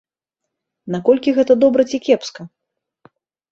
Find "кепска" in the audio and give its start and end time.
2.09-2.41